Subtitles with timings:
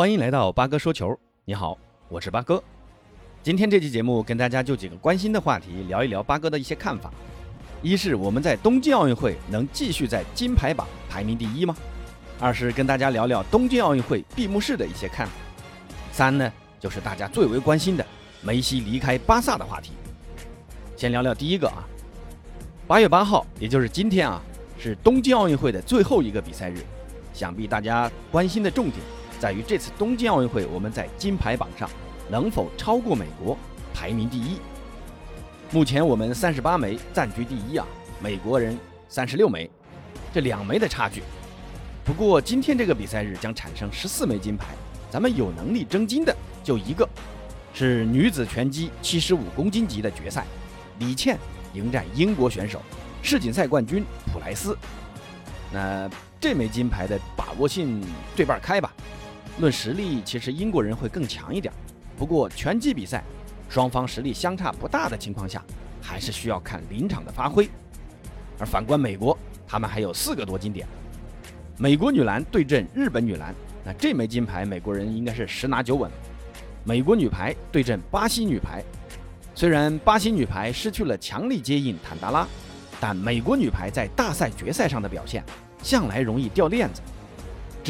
[0.00, 1.14] 欢迎来到八哥说球。
[1.44, 1.76] 你好，
[2.08, 2.64] 我是八哥。
[3.42, 7.12] 今天这期节目跟大家就几个关心的话题聊一聊八哥的一些看法。
[7.82, 11.76] 一是我们在东京奥运会能继续在金牌榜排名第一吗？
[12.40, 15.32] 二是跟大家聊聊东京奥运会闭幕式的一些看法。
[16.10, 18.06] 三呢，就是大家最为关心的
[18.40, 19.92] 梅西离开巴萨的话题。
[20.96, 21.84] 先聊聊第一个啊，
[22.86, 24.40] 八月八号，也就是今天啊，
[24.78, 26.78] 是东京奥运会的最后一个比赛日。
[27.34, 28.96] 想必大家关心的重点
[29.40, 31.88] 在于这次东京奥运会我们在金牌榜上
[32.28, 33.56] 能否超过美国
[33.94, 34.58] 排名第一。
[35.70, 37.86] 目前我们三十八枚暂居第一啊，
[38.22, 39.70] 美国人三十六枚，
[40.30, 41.22] 这两枚的差距。
[42.04, 44.74] 不过今天这个比赛日将产生十四枚金牌，
[45.10, 47.08] 咱们有能力争金的就一个，
[47.72, 50.44] 是女子拳击七十五公斤级的决赛，
[50.98, 51.38] 李倩
[51.72, 52.82] 迎战英国选手
[53.22, 54.76] 世锦赛冠军普莱斯。
[55.72, 58.04] 那这枚金牌的把握性
[58.36, 58.92] 对半开吧。
[59.60, 61.72] 论实力，其实英国人会更强一点。
[62.18, 63.22] 不过拳击比赛。
[63.68, 65.62] 双方实力相差不大的情况下，
[66.02, 67.70] 还是需要看临场的发挥。
[68.58, 70.88] 而反观美国，他们还有四个夺金点。
[71.78, 76.10] 美国女篮对阵日本女篮，那这枚金牌美国人应该是十拿九稳。
[76.82, 78.82] 美国女排对阵巴西女排，
[79.54, 82.44] 虽然巴西女排失去了强力接应坦达拉，
[82.98, 85.44] 但美国女排在大赛决赛上的表现
[85.80, 87.00] 向来容易掉链子。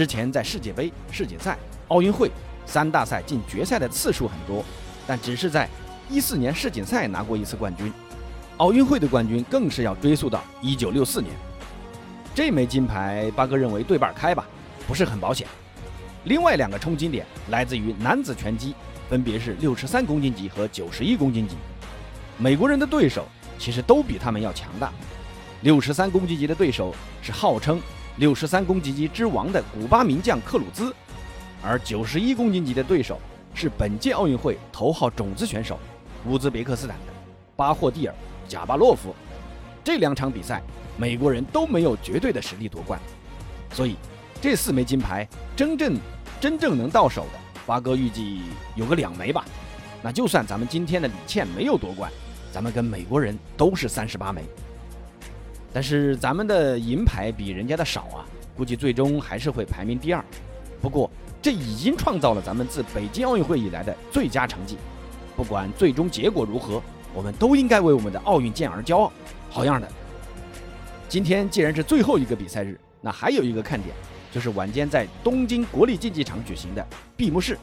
[0.01, 2.31] 之前在世界杯、世锦赛、奥运会
[2.65, 4.65] 三大赛进决赛的次数很多。
[5.07, 5.69] 但只是在
[6.09, 7.93] 一四年世锦赛拿过一次冠军，
[8.57, 11.35] 奥运会的冠军更是要追溯到一九六四年。
[12.35, 14.47] 这枚金牌，八哥认为对半开吧，
[14.89, 15.47] 不是很保险。
[16.25, 18.75] 另外两个冲金点来自于男子拳击，
[19.11, 21.57] 分别是六十三公斤级和九十一公斤级。
[22.39, 23.27] 美国人的对手
[23.59, 24.91] 其实都比他们要强大。
[25.61, 27.79] 六十三公斤级的对手是号称
[28.17, 30.95] 六十三公斤级之王的古巴名将克鲁兹，
[31.63, 33.19] 而九十一公斤级的对手。
[33.53, 35.77] 是本届奥运会头号种子选手，
[36.25, 37.13] 乌兹别克斯坦的
[37.57, 38.15] 巴霍蒂尔·
[38.49, 39.13] 贾巴洛夫。
[39.83, 40.63] 这两场比赛，
[40.97, 42.99] 美国人都没有绝对的实力夺冠，
[43.73, 43.97] 所以
[44.41, 45.99] 这四枚金牌真正
[46.41, 48.43] 真正能到手的，八哥预计
[48.77, 49.45] 有个两枚吧。
[50.01, 52.11] 那就算咱们今天的李倩没有夺冠，
[52.53, 54.45] 咱们跟美国人都是三十八枚。
[55.73, 58.27] 但是咱们的银牌比人家的少啊，
[58.57, 60.25] 估计最终还是会排名第二。
[60.81, 61.11] 不过。
[61.43, 64.77] 这已经创造了咱们自北京奥运会以来的最佳成绩。
[65.35, 66.83] 不管最终结果如何，
[67.15, 69.11] 我们都应该为我们的奥运健儿骄傲。
[69.49, 69.89] 好样的！
[71.09, 73.95] 今天既然是最后一个比赛日，那还有一个看点，
[74.31, 76.87] 就是晚间在东京国立竞技场举行的
[77.17, 77.57] 闭幕式。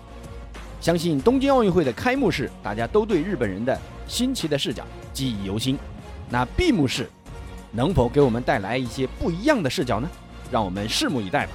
[0.81, 5.77] 相信东京奥运会的开幕式，大家都对日本人的新奇的视角记忆犹新。
[6.31, 7.07] 那闭幕式
[7.77, 10.09] 能否给我们带来一些不一样的视角呢？
[10.51, 11.51] 让我们拭目以待吧。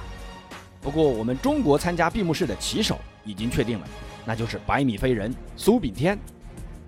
[0.81, 3.87] 不过，我们中国参加闭幕式的旗手已经确定了，
[4.23, 6.17] 那就是百米飞人苏炳添。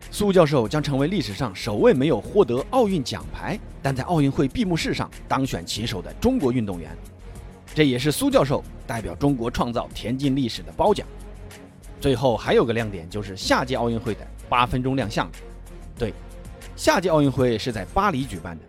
[0.10, 6.96] 苏教授将成为历史上首位没有获得奥运奖牌，但在奥运会闭幕式上当选旗手的中国运动员。
[7.74, 11.06] 这也是苏教授代表中国创造田径历史的褒奖。
[12.00, 15.30] 最后还有个亮点，就是下届奥运会的八分钟亮相。
[16.00, 16.14] 对，
[16.78, 18.64] 下届奥运会是在巴黎举办的，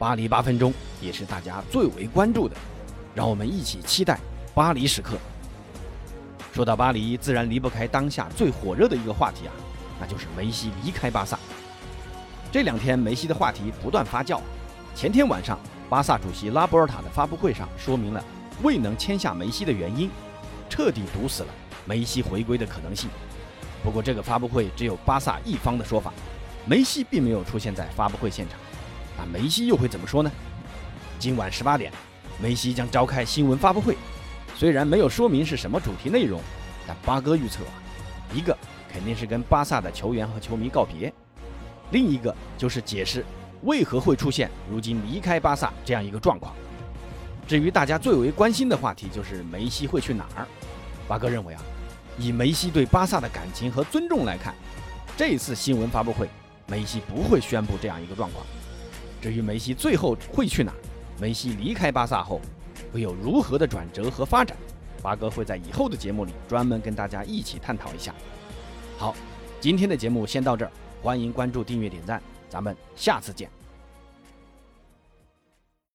[0.00, 2.56] 巴黎八分钟也是大家最为关注的。
[3.14, 4.18] 让我们一起期待。
[4.54, 5.18] 巴黎时刻。
[6.54, 9.52] 说到巴黎，自然离不开当下最火热的一个话题啊，
[10.00, 11.38] 那就是梅西离开巴萨。
[12.50, 14.40] 这两天梅西的话题不断发酵。
[14.94, 15.60] 前天晚上，
[15.90, 18.24] 巴萨主席拉波尔塔的发布会上说明了
[18.62, 20.10] 未能签下梅西的原因，
[20.70, 21.52] 彻底堵死了
[21.84, 23.10] 梅西回归的可能性。
[23.84, 26.10] 不过这个发布会只有巴萨一方的说法，
[26.64, 28.58] 梅西并没有出现在发布会现场。
[29.20, 30.32] 那梅西又会怎么说呢？
[31.18, 31.92] 今晚十八点，
[32.40, 33.94] 梅西将召开新闻发布会。
[34.56, 36.40] 虽然没有说明是什么主题内容，
[36.86, 37.72] 但八哥预测啊，
[38.32, 38.56] 一个
[38.90, 41.12] 肯定是跟巴萨的球员和球迷告别，
[41.90, 43.22] 另一个就是解释
[43.62, 46.54] 为何会出现如今离开巴萨这样一个状况。
[47.46, 50.48] 至于大家最为关心的话题，就是梅西会去哪儿？
[51.06, 51.60] 八哥认为啊，
[52.16, 54.54] 以梅西对巴萨的感情和尊重来看，
[55.14, 56.26] 这次新闻发布会，
[56.66, 58.46] 梅西不会宣布这样一个状况。
[59.20, 60.72] 至于梅西最后会去哪，
[61.20, 62.40] 梅西离开巴萨后。
[62.92, 64.56] 会有如何的转折和发展？
[65.00, 68.12] 八哥会在以后的节目里专门跟大家一起探讨一下。
[68.98, 69.14] 好，
[69.60, 73.59] 今天的节目先到这儿，欢迎关注、订阅、点赞，咱们下次见。